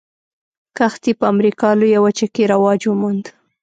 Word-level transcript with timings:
کښت 0.77 1.01
یې 1.07 1.13
په 1.19 1.25
امریکا 1.33 1.69
لویه 1.79 1.99
وچه 2.05 2.27
کې 2.33 2.49
رواج 2.51 2.81
وموند. 2.85 3.25